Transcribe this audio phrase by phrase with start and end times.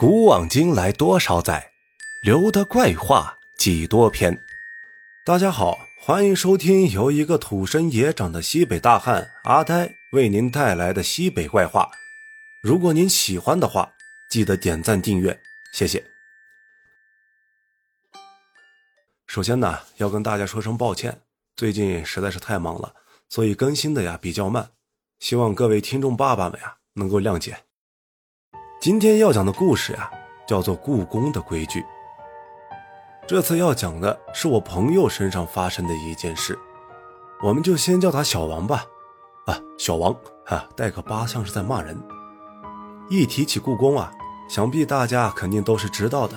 [0.00, 1.72] 古往今来多少载，
[2.22, 4.40] 留得怪话几多篇。
[5.24, 11.90] 大家好，欢迎收听由一个土生野长的西北大汉阿呆为您带来的西北怪话。
[12.62, 13.92] 如果您喜欢的话，
[14.30, 15.36] 记得点赞订阅，
[15.72, 16.04] 谢谢。
[19.26, 21.22] 首先呢，要跟大家说声抱歉，
[21.56, 22.94] 最近实在是太忙了，
[23.28, 24.70] 所以更新的呀比较慢，
[25.18, 27.64] 希望各位听众爸爸们呀能够谅解。
[28.80, 30.08] 今天要讲的故事呀，
[30.46, 31.80] 叫做《故宫的规矩》。
[33.26, 36.56] 这次要讲的是我朋友身上发生的一件事，
[37.42, 38.84] 我们就先叫他小王吧。
[39.46, 40.14] 啊，小王
[40.46, 42.00] 啊，带个八像是在骂人。
[43.10, 44.12] 一提起故宫啊，
[44.48, 46.36] 想必大家肯定都是知道的。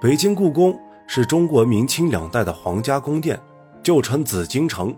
[0.00, 0.76] 北京故宫
[1.06, 3.40] 是中国明清两代的皇家宫殿，
[3.80, 4.92] 旧称紫禁城，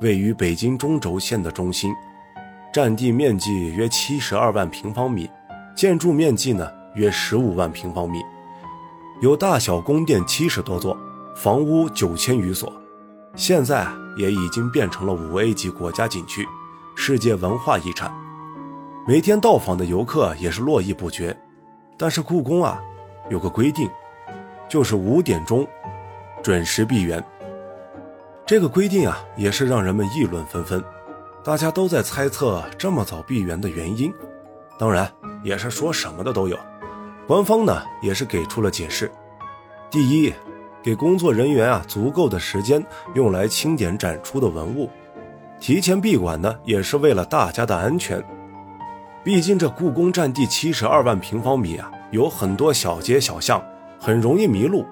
[0.00, 1.92] 位于北京中轴线的中心，
[2.72, 5.28] 占地面积约七十二万平方米。
[5.80, 8.22] 建筑面积呢约十五万平方米，
[9.22, 10.94] 有大小宫殿七十多座，
[11.34, 12.70] 房屋九千余所，
[13.34, 16.46] 现在也已经变成了五 A 级国家景区，
[16.94, 18.12] 世界文化遗产。
[19.08, 21.34] 每天到访的游客也是络绎不绝。
[21.96, 22.78] 但是故宫啊
[23.30, 23.88] 有个规定，
[24.68, 25.66] 就是五点钟
[26.42, 27.24] 准时闭园。
[28.44, 30.84] 这个规定啊也是让人们议论纷纷，
[31.42, 34.12] 大家都在猜测这么早闭园的原因。
[34.78, 35.10] 当然。
[35.42, 36.58] 也是说什么的都有，
[37.26, 39.10] 官方呢也是给出了解释。
[39.90, 40.32] 第一，
[40.82, 44.88] 给工作人员啊足够的时间用来清点展出的文物，
[45.58, 48.22] 提前闭馆呢也是为了大家的安全。
[49.22, 53.62] 毕竟这故宫占地七十二万平方米啊，有很多小街小巷，
[53.98, 54.86] 很容易迷路。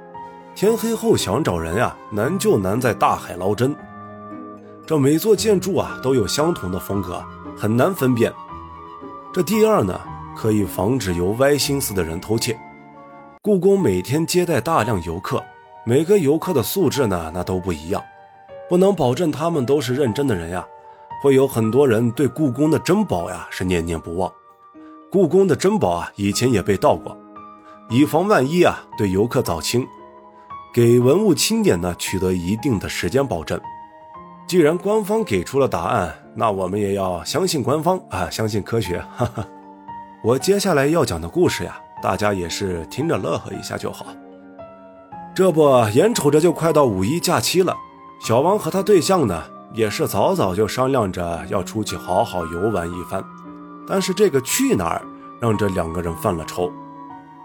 [0.54, 3.74] 天黑后想找人呀，难就难在大海捞针。
[4.84, 7.24] 这每座建筑啊都有相同的风格，
[7.56, 8.32] 很难分辨。
[9.32, 9.98] 这第二呢？
[10.38, 12.56] 可以防止有歪心思的人偷窃。
[13.42, 15.42] 故宫每天接待大量游客，
[15.84, 18.00] 每个游客的素质呢，那都不一样，
[18.68, 20.64] 不能保证他们都是认真的人呀。
[21.20, 24.32] 会有很多人对故宫的珍宝呀是念念不忘。
[25.10, 27.16] 故宫的珍宝啊，以前也被盗过，
[27.90, 29.84] 以防万一啊，对游客早清，
[30.72, 33.60] 给文物清点呢，取得一定的时间保证。
[34.46, 39.44] 既然官方给出了答案，那我们也要相信官方啊，相信科学，哈哈。
[40.20, 44.06] 我接下来要讲的故事呀，大家也是听着乐呵一下就好。
[45.32, 47.72] 这不，眼瞅着就快到五一假期了，
[48.20, 53.22] 小王和他对象呢，也是早早就商量着要出去好好游玩一番。
[53.86, 55.02] 但是这个去哪儿，
[55.40, 56.68] 让这两个人犯了愁。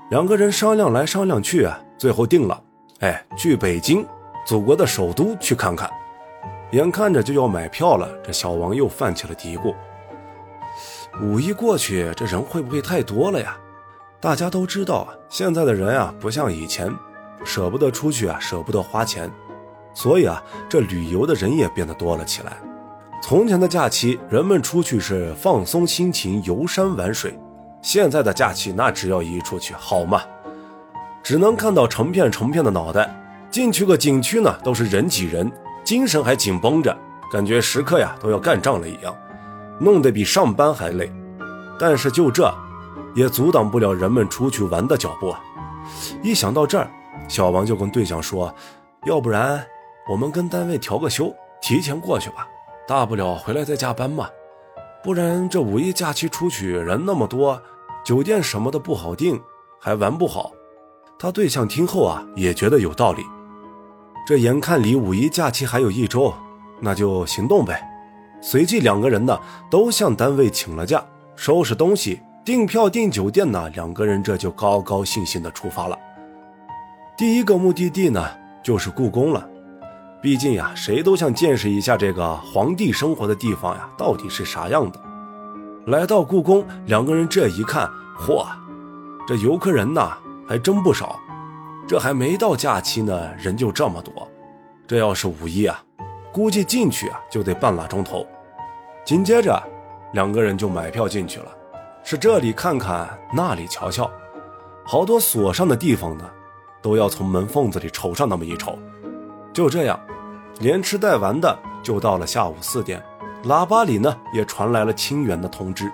[0.10, 2.60] 两个人商量来商量去啊，最后定了，
[3.02, 4.04] 哎，去北京，
[4.48, 5.88] 祖国的首都去看看。
[6.72, 9.76] 眼看着就要买票了，这小王又犯起了嘀咕。
[11.22, 13.56] 五一过去，这人会不会太多了呀？
[14.20, 16.92] 大家都知道啊，现在的人啊，不像以前，
[17.44, 19.30] 舍不得出去啊，舍不得花钱，
[19.94, 22.58] 所以啊，这旅游的人也变得多了起来。
[23.22, 27.32] 从前的假期，人们出去是放松心情、游山玩水；
[27.82, 30.24] 现在的假期，那只要一出去，好嘛，
[31.22, 33.20] 只能看到成片成片的脑袋。
[33.52, 35.52] 进去个景区呢，都是人挤人，
[35.84, 36.98] 精神还紧绷着，
[37.32, 39.16] 感觉时刻呀都要干仗了一样。
[39.80, 41.12] 弄得比上班还累，
[41.80, 42.54] 但是就这，
[43.16, 45.42] 也阻挡不了人们出去玩的脚步啊！
[46.22, 46.90] 一想到这儿，
[47.28, 48.54] 小王就跟对象说
[49.06, 49.66] ：“要不然
[50.10, 52.48] 我们跟单位调个休，提前过去吧，
[52.88, 54.28] 大不了回来再加班嘛。
[55.04, 57.62] 不然这五一假期出去人那么多，
[58.06, 59.42] 酒店什么的不好订，
[59.80, 60.52] 还玩不好。”
[61.20, 63.24] 他对象听后啊，也觉得有道理。
[64.26, 66.34] 这眼看离五一假期还有一周，
[66.80, 67.82] 那就行动呗。
[68.46, 69.40] 随即，两个人呢
[69.72, 71.02] 都向单位请了假，
[71.34, 73.70] 收拾东西、订票、订酒店呢。
[73.70, 75.98] 两个人这就高高兴兴的出发了。
[77.18, 78.22] 第一个目的地呢
[78.62, 79.48] 就是故宫了，
[80.22, 85.00] 毕竟呀，谁都想见识一下这个皇帝生活的地方呀到底是啥样的。
[85.88, 87.90] 来到故宫，两个人这一看，
[88.20, 88.46] 嚯，
[89.26, 91.18] 这游客人呐还真不少。
[91.88, 94.28] 这还没到假期呢，人就这么多。
[94.86, 95.82] 这要是五一啊！
[96.34, 98.26] 估计进去啊就得半拉钟头，
[99.06, 99.62] 紧接着
[100.14, 101.48] 两个人就买票进去了，
[102.04, 104.10] 是这里看看，那里瞧瞧，
[104.86, 106.30] 好多锁上的地方呢，
[106.82, 108.80] 都要从门缝子里瞅上那么一瞅。
[109.52, 110.00] 就这样，
[110.60, 113.04] 连吃带玩的，就到了下午四点，
[113.44, 115.92] 喇叭里呢也传来了清远的通知。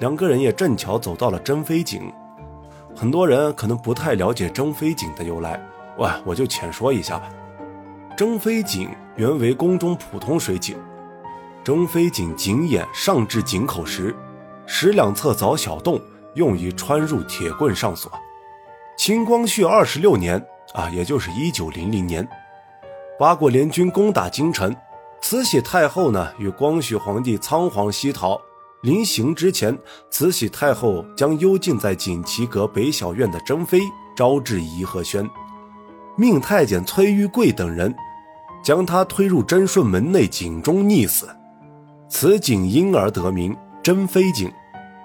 [0.00, 2.12] 两个人也正巧走到了珍妃井，
[2.96, 5.64] 很多人可能不太了解珍妃井的由来，
[5.98, 7.30] 哇，我就浅说一下吧。
[8.16, 10.76] 珍妃井原为宫中普通水井，
[11.64, 14.14] 珍妃井井眼上至井口时，
[14.66, 15.98] 石两侧凿小洞，
[16.34, 18.12] 用以穿入铁棍上锁。
[18.98, 20.36] 清光绪二十六年
[20.74, 22.28] 啊，也就是一九零零年，
[23.18, 24.76] 八国联军攻打京城，
[25.22, 28.38] 慈禧太后呢与光绪皇帝仓皇西逃。
[28.82, 29.76] 临行之前，
[30.10, 33.80] 慈禧太后将幽禁在锦旗阁北小院的珍妃
[34.14, 35.26] 招至颐和轩，
[36.14, 37.94] 命太监崔玉贵等人
[38.62, 41.26] 将她推入贞顺门内井中溺死。
[42.16, 44.48] 此井因而得名珍妃井。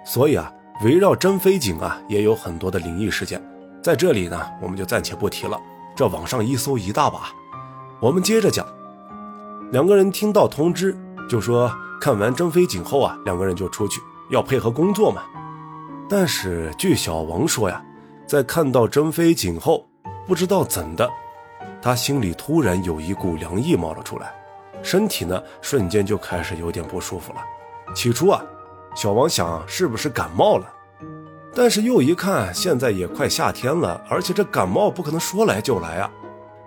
[0.05, 0.53] 所以啊，
[0.85, 3.41] 围绕珍妃井啊，也有很多的灵异事件。
[3.81, 5.59] 在这里呢，我们就暂且不提了。
[5.95, 7.31] 这网上一搜一大把。
[7.99, 8.63] 我们接着讲，
[9.71, 10.95] 两个人听到通知，
[11.27, 11.71] 就说。
[11.99, 15.23] 看完珍妃井后啊，两个人就出去要配合工作嘛。
[16.07, 17.83] 但是据小王说呀，
[18.25, 19.85] 在看到珍妃井后，
[20.25, 21.09] 不知道怎的，
[21.81, 24.31] 他心里突然有一股凉意冒了出来，
[24.81, 27.39] 身体呢瞬间就开始有点不舒服了。
[27.95, 28.43] 起初啊，
[28.95, 30.71] 小王想是不是感冒了，
[31.55, 36.11] 但是又一看现在也快夏天了，而且这感冒不可能说来就来啊，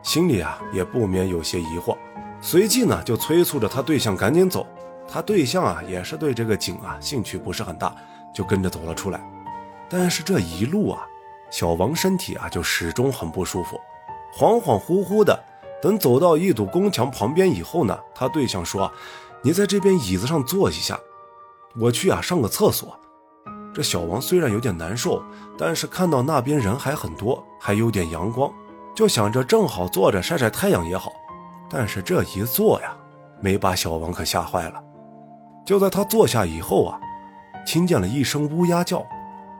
[0.02, 1.96] 心里啊也不免有些疑惑，
[2.40, 4.66] 随即呢就催促着他对象赶紧走。
[5.08, 7.94] 他对象啊，也是对这个井啊兴趣不是很大，
[8.32, 9.20] 就跟着走了出来。
[9.88, 11.06] 但是这一路啊，
[11.50, 13.78] 小王身体啊就始终很不舒服，
[14.34, 15.38] 恍恍惚惚的。
[15.82, 18.90] 等走到一堵宫墙旁边以后呢，他对象说
[19.42, 20.96] ：“你在这边椅子上坐一下，
[21.78, 22.96] 我去啊上个厕所。”
[23.74, 25.20] 这小王虽然有点难受，
[25.58, 28.52] 但是看到那边人还很多，还有点阳光，
[28.94, 31.10] 就想着正好坐着晒晒太阳也好。
[31.68, 32.94] 但是这一坐呀，
[33.40, 34.80] 没把小王可吓坏了。
[35.64, 37.00] 就在他坐下以后啊，
[37.66, 39.04] 听见了一声乌鸦叫，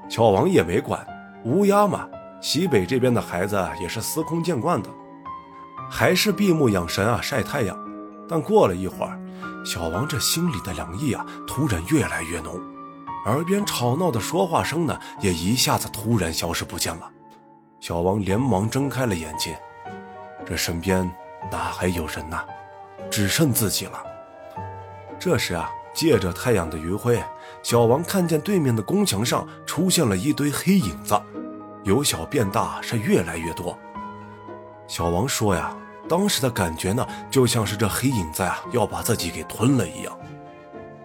[0.09, 1.05] 小王也没管，
[1.47, 2.07] 乌鸦嘛，
[2.41, 4.91] 西北这边的孩子也是司空见惯的，
[5.95, 7.79] 还是闭目养神啊，晒太阳。
[8.27, 9.21] 但过了一会儿，
[9.63, 12.59] 小王这心里的凉意啊，突然越来越浓，
[13.27, 17.11] 耳边吵闹的说话声呢，也一下子突然消失不见了。
[17.79, 19.55] 小王连忙睁开了眼睛，
[20.47, 21.05] 这身边
[21.51, 22.43] 哪还有人呐？
[23.11, 24.03] 只剩自己了。
[25.19, 25.71] 这时啊。
[25.95, 27.23] 借着太阳的余晖，
[27.63, 31.15] 小王看见对面的宫墙上出现了一堆黑影子，
[31.85, 33.79] 由小变大，是越来越多。
[34.93, 35.75] 小王说呀，
[36.07, 40.15] 当时的感觉呢，就像是这黑影子啊要把自己给吞了一样。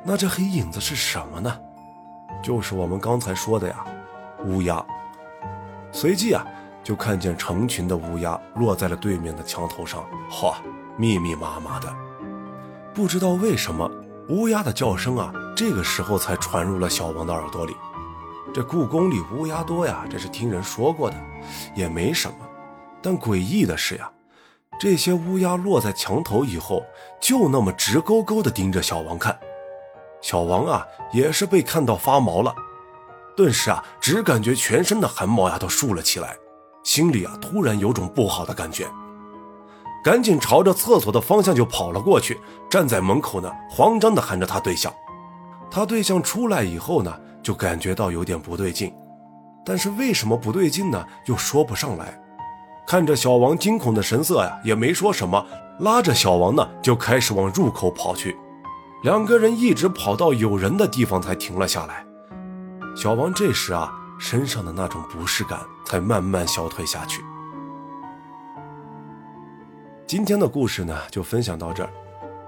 [0.03, 1.57] 那这黑影子是什么呢？
[2.43, 3.85] 就是我们刚才说的呀，
[4.43, 4.85] 乌鸦。
[5.93, 6.45] 随即啊，
[6.83, 10.53] 就看见成群的乌鸦落在了对面的墙头上，嚯，
[10.97, 11.87] 密密麻麻的，
[12.93, 13.89] 不知道为什么。
[14.27, 17.73] 乌鸦的叫声啊，这个时候才传入了小王的耳朵里。
[18.53, 21.15] 这故宫里乌鸦多呀，这是听人说过的，
[21.73, 22.46] 也没什么。
[23.01, 24.11] 但诡异的是呀，
[24.79, 26.83] 这些乌鸦落在墙头以后，
[27.21, 29.37] 就那么直勾勾地盯着小王看。
[30.21, 32.53] 小王啊，也是被看到发毛了，
[33.35, 36.35] 顿时啊，只感觉全身的汗毛呀都竖了起来，
[36.83, 38.87] 心里啊突然有种不好的感觉。
[40.03, 42.39] 赶紧朝着厕所的方向就跑了过去，
[42.69, 44.91] 站在门口呢，慌张地喊着他对象。
[45.69, 48.93] 他对象出来以后呢，就感觉到有点不对劲，
[49.65, 51.05] 但是为什么不对劲呢？
[51.25, 52.19] 又说不上来。
[52.87, 55.45] 看着小王惊恐的神色呀，也没说什么，
[55.81, 58.37] 拉着小王呢就开始往入口跑去。
[59.03, 62.05] 两个人一直跑到有人的地方才停了下来。
[62.95, 67.21] 小王这时啊，身上的那种不适感才慢慢消退下去。
[70.07, 71.89] 今天的故事呢，就分享到这儿。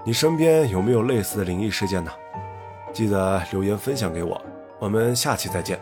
[0.04, 2.10] 你身边有没有类似的灵异事件呢？
[2.94, 4.40] 记得留言分享给我。
[4.78, 5.78] 我们下期再见。